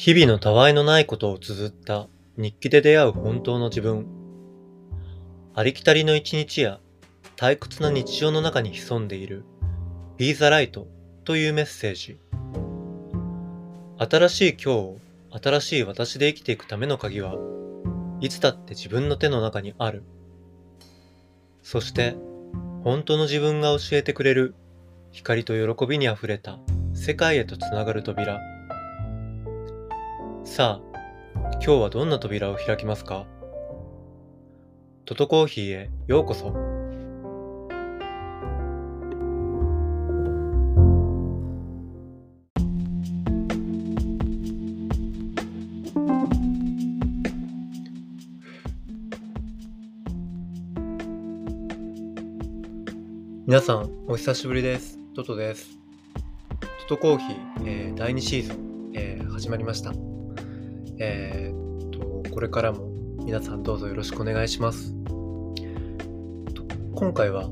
[0.00, 2.06] 日々のたわいのないことを綴った
[2.36, 4.06] 日記で出会う本当の自分。
[5.56, 6.78] ありきたりの一日や
[7.36, 9.42] 退屈な日常の中に潜んでいる
[10.16, 10.84] Be the Light
[11.24, 12.20] というメッセージ。
[13.98, 14.98] 新しい今日を
[15.32, 17.34] 新しい私で生きていくための鍵は
[18.20, 20.04] いつだって自分の手の中にある。
[21.64, 22.14] そして
[22.84, 24.54] 本当の自分が教えてくれる
[25.10, 26.60] 光と喜びにあふれた
[26.94, 28.57] 世界へとつながる扉。
[30.50, 30.98] さあ、
[31.34, 33.26] 今日はどんな扉を開きますか？
[35.04, 36.52] トトコーヒーへようこそ。
[53.46, 54.98] 皆さん、お久しぶりです。
[55.14, 55.78] トトです。
[56.88, 60.07] トトコーヒー、えー第2シーズン、えー始まりました。
[60.98, 62.88] えーっと、これからも
[63.24, 64.94] 皆さんどうぞよろしくお願いします。
[66.94, 67.48] 今回は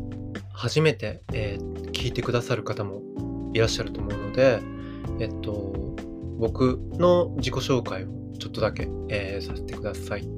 [0.52, 3.00] 初めて、えー聞いてくださる方も
[3.54, 4.60] いらっしゃると思うので、
[5.18, 5.72] えっと、
[6.38, 8.08] 僕の自己紹介を
[8.38, 10.28] ちょっとだけ、えーさせてください。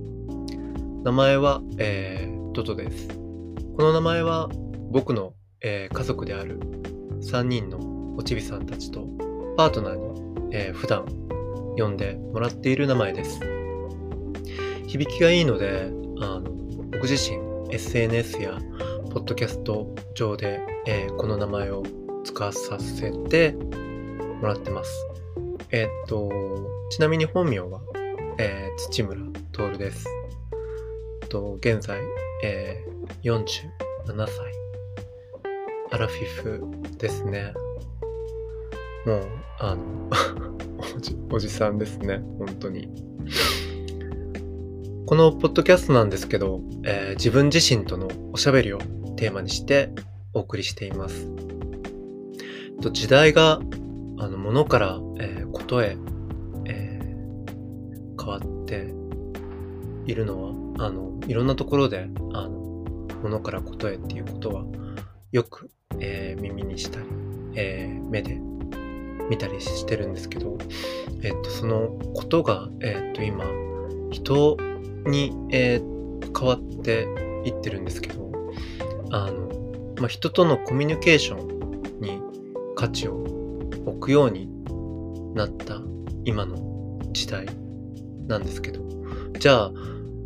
[1.02, 3.08] 名前は、えートトです。
[3.08, 4.48] この名前は
[4.90, 6.60] 僕の、えー家族である
[7.20, 9.06] 3人のおちびさんたちと
[9.56, 11.04] パートナーに、えー普段
[11.78, 13.40] 呼んでもらっている名前です。
[14.86, 16.42] 響きがいいので、あの
[16.92, 17.38] 僕自身
[17.72, 18.58] SNS や
[19.10, 21.82] ポッドキャスト上で、えーこの名前を
[22.24, 25.06] 使わさせてもらってます。
[25.70, 26.30] えーっと、
[26.90, 27.80] ちなみに本名は、
[28.38, 29.20] えー土村
[29.52, 30.06] 徹です。
[31.28, 32.00] と現在、
[32.42, 34.52] えー47歳。
[35.90, 36.62] アラフィフ
[36.98, 37.52] ですね。
[39.08, 40.10] もう、あの、
[40.96, 42.88] おじおじさんですね、本当に。
[45.06, 48.78] このポッドキャストなんですけど、えー自分自身とのおしゃべりを
[49.16, 49.90] テーマにして
[50.34, 51.26] お送りしています。
[52.82, 53.60] と時代が
[54.18, 55.96] あの物から、えーことへ、
[56.66, 58.92] えー変わって
[60.04, 62.84] いるのはあのいろんなところであの
[63.22, 64.66] 物からことへっていうことは
[65.32, 67.06] よく、えー耳にしたり、
[67.54, 68.38] えー目で
[69.28, 70.56] 見たりしてるんですけど、
[71.22, 73.44] えっと、そのことが、えっと、今、
[74.10, 74.56] 人
[75.06, 75.98] に、えー
[76.38, 77.06] 変わって
[77.44, 78.30] いってるんですけど、
[79.10, 79.48] あの、
[79.98, 82.20] まあ、人とのコミュニケーションに
[82.76, 83.24] 価値を
[83.86, 84.48] 置くように
[85.34, 85.80] なった
[86.24, 87.46] 今の時代
[88.26, 88.82] なんですけど、
[89.38, 89.72] じゃあ、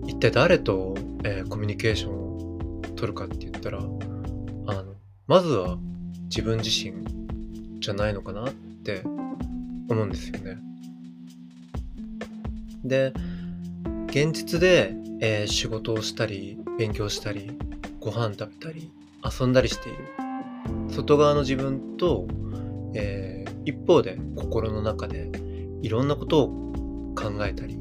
[0.07, 4.95] 一体誰と、えーコミュニケーションを取るかって言ったら、あの、
[5.27, 5.79] まずは
[6.25, 7.05] 自分自身
[7.81, 8.53] じゃないのかなっ
[8.83, 10.59] って思うんですよね。
[12.85, 13.13] で、
[14.09, 17.53] 現実で、えー仕事をしたり、勉強したり、
[18.01, 18.91] ご飯食べたり、
[19.41, 19.99] 遊んだりしている。
[20.91, 22.27] 外側の自分と、
[22.95, 25.31] えー一方で心の中で
[25.83, 26.49] いろんなことを
[27.15, 27.79] 考えたり、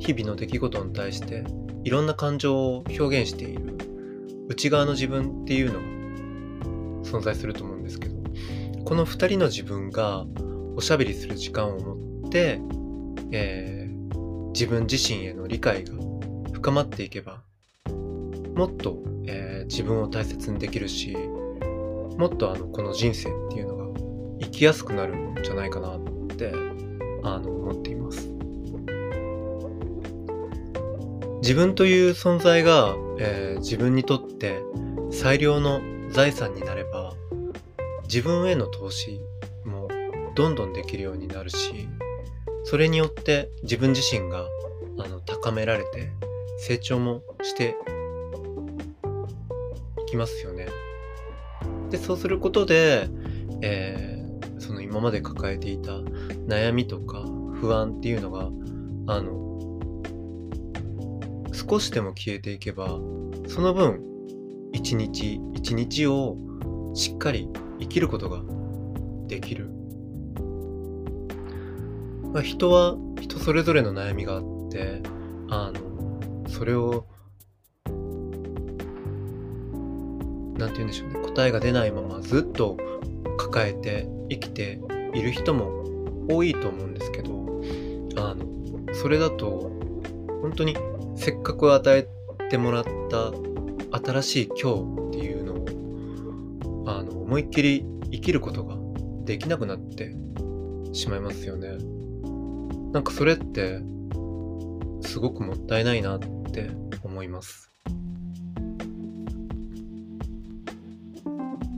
[0.00, 1.44] 日々の出来事に対して
[1.84, 3.78] いろんな感情を表現している
[4.48, 5.78] 内側の自分っていうの
[7.04, 8.16] が存在すると思うんですけど、
[8.88, 10.24] この二人の自分が
[10.74, 12.58] おしゃべりする時間を持って、
[13.32, 13.98] えー
[14.54, 15.92] 自分自身への理解が
[16.52, 17.42] 深まっていけば
[18.56, 21.14] もっと、えー自分を大切にできるし
[22.16, 24.00] もっとあのこの人生っていうのが
[24.40, 26.00] 生きやすくなるんじゃないかなっ
[26.38, 26.50] て
[27.24, 28.26] あの思っています。
[31.42, 34.62] 自分という存在が、えー自分にとって
[35.10, 37.12] 最良の財産になれば
[38.08, 39.20] 自分への投資
[39.64, 39.88] も
[40.34, 41.88] どんどんできるようになるし
[42.64, 44.46] それによって自分自身が
[44.98, 46.10] あの高められて
[46.58, 47.76] 成長もして
[50.06, 50.66] いきますよね。
[51.90, 53.08] でそうすることで、
[53.62, 54.18] えー
[54.58, 55.92] その今まで抱えていた
[56.46, 57.24] 悩みとか
[57.60, 58.50] 不安っていうのが
[59.06, 59.48] あの
[61.52, 62.98] 少しでも消えていけば
[63.48, 64.02] その分
[64.72, 66.36] 一日一日を
[66.94, 68.42] しっかり生きることが
[69.26, 69.70] できる。
[72.32, 75.00] まあ、人は人それぞれの悩みがあって
[75.48, 77.06] あのそれを
[80.58, 82.76] なんて言うんでしょうね答えが出ないままずっと
[83.38, 84.80] 抱えて生きて
[85.14, 85.84] いる人も
[86.28, 87.62] 多いと思うんですけど
[88.16, 89.70] あのそれだと
[90.42, 90.76] 本当に
[91.16, 92.08] せっかく与え
[92.50, 93.32] てもらった
[94.10, 95.07] 新しい今日
[97.28, 98.74] 思いっきり生きることが
[99.26, 100.14] できなくなって
[100.94, 101.76] しまいますよね。
[102.94, 103.80] なんかそれって
[105.02, 106.70] すごくもったいないなって
[107.02, 107.70] 思います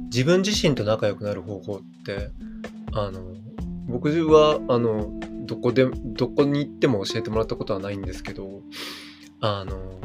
[0.05, 2.31] 自分自身と仲良くなる方法って
[2.93, 3.21] あの
[3.89, 8.63] 僕はあのどこでどこに行っても教えてもらったことはないんですけど
[9.41, 10.01] あの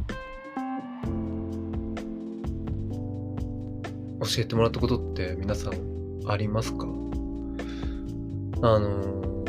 [4.25, 5.73] 教えてもらったことって皆さん
[6.27, 6.87] ありますか？
[8.61, 9.43] あの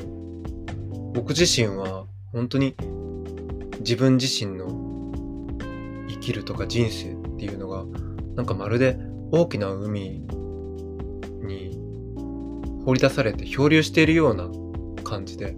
[1.14, 2.76] 僕自身は本当に
[3.80, 4.66] 自分自身の
[6.08, 7.84] 生きるとか人生っていうのが
[8.34, 8.98] なんかまるで
[9.30, 10.24] 大きな海
[11.42, 11.78] に
[12.84, 14.48] 放り出されて漂流しているような
[15.02, 15.56] 感じで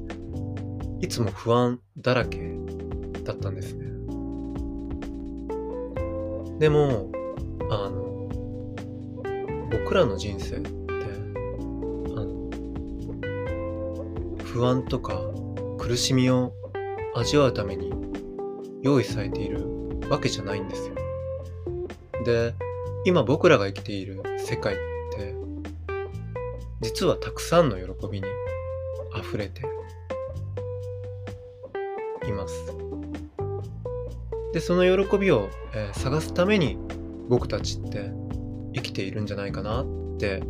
[1.00, 2.54] いつも不安だらけ
[3.24, 3.88] だったんですね。
[6.58, 7.10] でも
[7.70, 8.07] あの
[9.70, 12.50] 僕らの人生ってあの
[14.44, 15.20] 不安とか
[15.78, 16.52] 苦しみを
[17.14, 17.92] 味わうために
[18.82, 19.66] 用意されている
[20.08, 20.94] わけじゃないんですよ
[22.24, 22.54] で
[23.04, 24.76] 今僕らが生きている世界っ
[25.16, 25.34] て
[26.80, 28.26] 実はたくさんの喜びに
[29.18, 29.62] 溢れて
[32.26, 32.54] います。
[34.52, 36.78] で、その喜びを、えー、探すために
[37.28, 38.10] 僕たちって
[38.98, 39.86] ているんじゃないかなっ
[40.18, 40.42] て、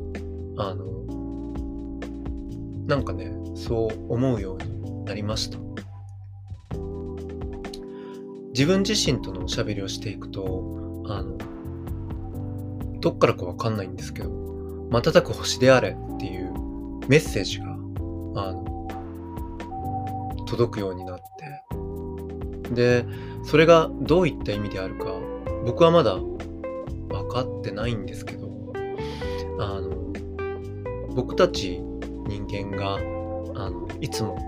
[0.56, 0.86] あの、
[2.86, 5.58] なんかね、そう思うようになりました。
[8.54, 11.36] 自分自身とのおしゃべりをしていくと、あの、
[13.00, 14.30] どっからかわかんないんですけど、
[14.90, 16.50] 瞬く星であれっていう
[17.06, 17.76] メッセージが、あ
[18.54, 18.88] の、
[20.46, 21.18] 届くようになっ
[22.70, 23.04] て、で、
[23.44, 25.12] それがどういった意味であるか、
[25.66, 26.18] 僕はまだ
[27.08, 28.72] 分かってないんですけど、
[29.58, 30.12] あの、
[31.14, 31.80] 僕たち
[32.26, 32.96] 人間が、
[33.60, 34.38] あの、いつも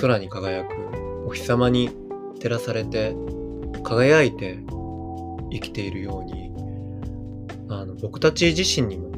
[0.00, 0.74] 空に輝く
[1.26, 1.90] お日様に
[2.40, 3.14] 照らされて
[3.82, 4.58] 輝いて
[5.52, 6.50] 生きているように
[7.68, 9.10] あの僕たち自身にも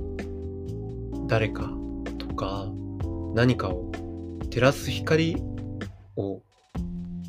[1.26, 1.70] 誰か
[2.18, 2.68] とか
[3.34, 3.90] 何かを
[4.50, 5.42] 照らす光
[6.16, 6.42] を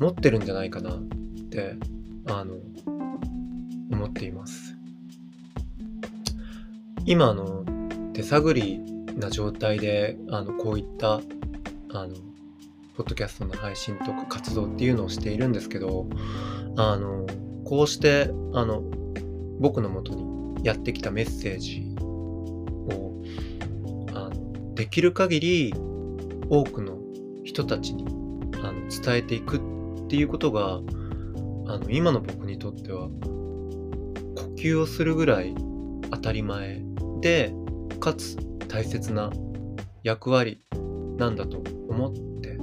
[0.00, 1.02] 持ってるんじゃないかなっ
[1.50, 1.76] て
[2.26, 2.56] あの
[3.90, 4.73] 思っています。
[7.06, 7.64] 今あの
[8.14, 8.80] 手探り
[9.16, 12.14] な状態であのこういったあの
[12.96, 16.06] ポッドキャストの配信とか活動っていうのをしているんですけど
[16.76, 17.26] あの
[17.64, 18.82] こうしてあの
[19.60, 23.22] 僕のもとにやってきたメッセージを
[24.14, 25.74] あのできる限り
[26.48, 26.98] 多くの
[27.44, 28.06] 人たちに
[28.62, 35.54] あの伝えていくっていうことがあの今の僕にとっては呼吸をするぐらい
[36.10, 36.82] 当たり前
[37.24, 37.54] で
[38.00, 38.36] かつ
[38.68, 39.32] 大切な
[40.02, 40.60] 役割
[41.16, 42.12] なんだと思っ
[42.42, 42.58] て、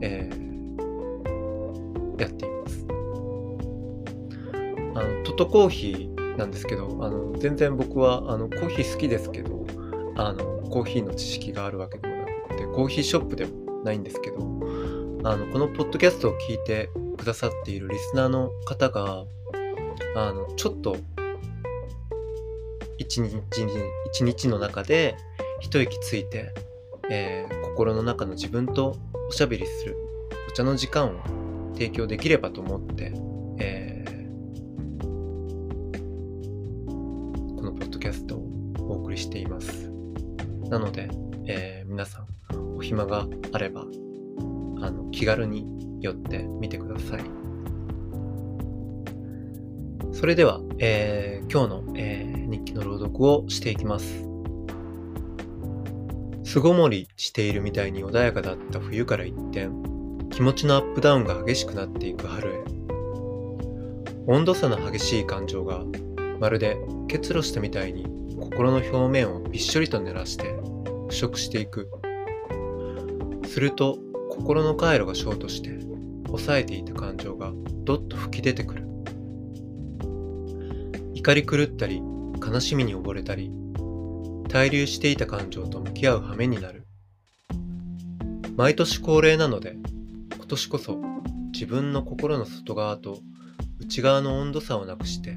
[0.00, 2.84] えー、やっています。
[4.96, 9.64] あのトトコーヒーなんですけどあの全然僕はあのコーヒー好きですけど
[10.16, 14.38] あのコーヒーの知識があるわけでもなくてコーヒーショップでもないんですけど
[15.22, 19.26] あのこのポッドキャストを聞いてくださっているリスナーの方が
[20.16, 20.96] あのちょっと
[22.98, 23.36] 一日
[24.12, 25.16] 一日の中で
[25.60, 26.52] 一息ついて、
[27.10, 28.96] えー、心の中の自分と
[29.28, 29.96] おしゃべりする
[30.48, 33.12] お茶の時間を提供できればと思って、
[33.58, 33.92] えー
[38.02, 38.42] キャストを
[38.80, 39.88] お送りしています。
[40.68, 41.08] なので、
[41.46, 42.22] えー、皆さ
[42.52, 45.64] ん、お暇があれば、あの、気軽に
[46.00, 47.20] 寄ってみてください。
[50.12, 54.24] それでは、えー、今日の、えー、日記の朗読をしていきます。
[56.44, 59.68] 巣ごもりしているみたいに穏やかだった冬から一転、
[60.30, 62.82] 気持ちのアップダウンが激しくなっていく春へ。
[64.26, 65.82] 温度差の激しい感情が
[66.38, 66.76] まるで
[67.08, 68.06] 結露したみたいに
[68.38, 70.54] 心の表面をびっしょりと濡らして
[71.08, 71.90] 腐食していく
[73.46, 73.98] すると
[74.30, 75.78] 心の回路がショートして
[76.26, 77.52] 抑えていた感情が
[77.84, 78.86] どっと吹き出てくる
[81.14, 82.02] 怒り狂ったり
[82.44, 83.50] 悲しみに溺れたり
[84.48, 86.84] 滞留していた感情と向き合う羽目になる
[88.56, 89.76] 毎年恒例なので
[90.34, 90.98] 今年こそ
[91.52, 93.18] 自分の心の外側と
[93.80, 95.36] 内側の温度差をなくして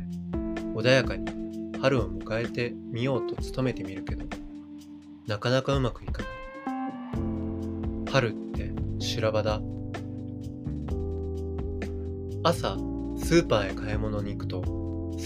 [0.76, 1.46] 穏やかに
[1.86, 4.26] 春を迎えてみようと努めてみるけど、
[5.28, 6.32] なかなかうまくいかない。
[8.12, 9.62] 春って修羅場だ。
[12.44, 12.76] 朝、
[13.18, 14.64] スーパーへ買い物に行くと、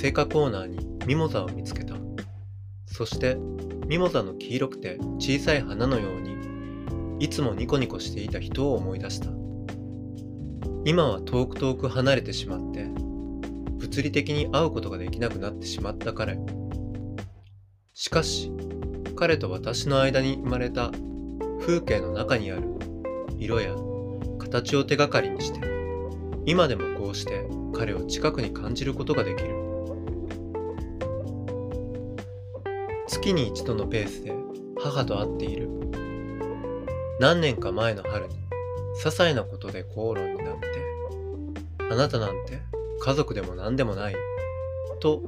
[0.03, 1.95] 青果コーナーにミモザを見つけた。
[2.85, 3.35] そして、
[3.87, 6.35] ミモザの黄色くて小さい花のように、
[7.19, 9.31] いつもニコニコしていた人を思い出した。
[10.85, 12.83] 今は遠く遠く離れてしまって
[13.79, 16.37] 物理的に会うことができなくなってしまった彼。
[17.95, 18.51] しかし
[19.15, 20.91] 彼と私の間に生まれた
[21.59, 22.67] 風景の中にある
[23.39, 23.75] 色や
[24.37, 25.59] 形を手がかりにして
[26.45, 29.68] 今でもこうして彼を近くに感じることができる。
[33.19, 34.33] 月に一度のペースで
[34.81, 35.67] 母と会っている。
[37.19, 38.35] 何年か前の春に
[38.97, 40.67] 些細なことで口論になって
[41.91, 42.61] あなたなんて
[43.01, 44.15] 家族でも何でもない
[45.01, 45.23] と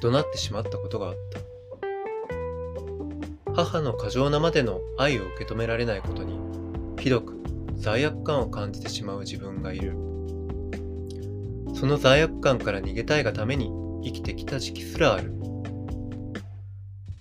[0.00, 1.14] 怒鳴ってしまったことがあっ
[3.44, 3.52] た。
[3.52, 6.38] 母の過剰なまでの愛を受け止められないことに
[6.98, 7.34] ひどく
[7.74, 9.92] 罪悪感を感じてしまう自分がいる。
[11.74, 13.70] その罪悪感から逃げたいがために
[14.02, 15.35] 生きてきた時期すらある。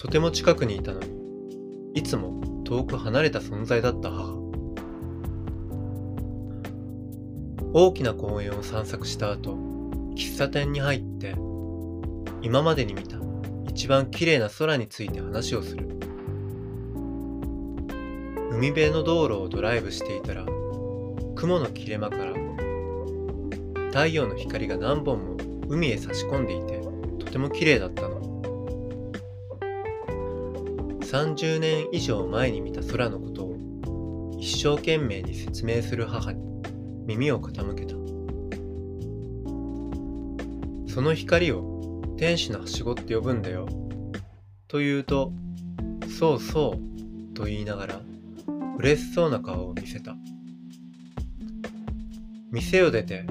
[0.05, 1.07] とても近くにいたのに
[1.95, 4.35] いつも遠く離れた存在だった母。
[7.73, 9.55] 大きな公園を散策した後
[10.15, 11.31] 喫茶店に入って
[12.43, 13.17] 今までに見た
[13.67, 15.87] 一番綺麗な空について話をする。
[18.51, 20.45] 海辺の道路をドライブしていたら
[21.35, 22.33] 雲の切れ間から
[23.87, 26.79] 太陽の光が何本も海へ差し込んでいて
[27.25, 28.14] とても綺麗だったの。
[31.15, 36.43] 30年以上前に見た空のことを一生懸命に説明する母に
[37.05, 37.95] 耳を傾けた。
[40.93, 43.65] その光を天使のはしごって呼ぶんだよ。
[44.67, 45.31] と言うと
[46.19, 48.01] そうそうと言いながら
[48.77, 50.17] 嬉しそうな顔を見せた。
[52.51, 53.25] 店を出て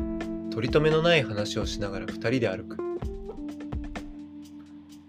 [0.50, 2.93] 取り留めのない話をしながら二人で歩く。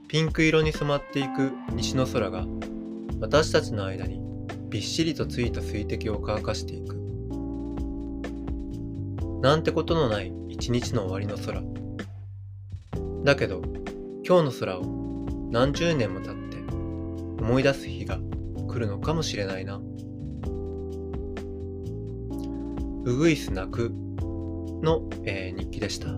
[0.07, 2.45] ピンク色に染まっていく西の空が
[3.19, 4.21] 私たちの間に
[4.69, 6.95] びっしりとついた水滴を乾かしていく。
[9.41, 11.63] なんてことのない一日の終わりの空。
[13.23, 13.63] だけど
[14.23, 16.57] 今日の空を何十年も経って
[17.41, 18.19] 思い出す日が
[18.67, 19.81] 来るのかもしれないな。
[23.05, 26.09] うぐいす泣くの、えー、日記でした。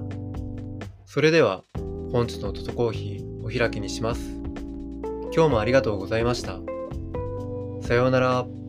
[1.06, 1.64] それでは
[2.12, 4.38] 本日のトトコーヒーお開きにします
[5.34, 6.60] 今日もありがとうございました。
[7.82, 8.67] さようなら。